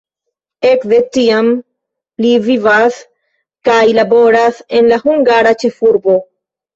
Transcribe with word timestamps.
Ekde 0.67 0.99
tiam 1.17 1.49
li 2.25 2.31
vivas 2.45 2.97
kaj 3.69 3.81
laboras 3.99 4.57
en 4.79 4.89
la 4.93 4.99
hungara 5.05 5.53
ĉefurbo. 5.65 6.17